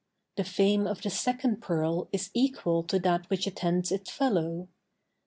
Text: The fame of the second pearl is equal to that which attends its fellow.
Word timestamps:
The 0.35 0.43
fame 0.43 0.87
of 0.87 1.03
the 1.03 1.11
second 1.11 1.61
pearl 1.61 2.09
is 2.11 2.31
equal 2.33 2.81
to 2.85 2.97
that 2.97 3.29
which 3.29 3.45
attends 3.45 3.91
its 3.91 4.09
fellow. 4.09 4.67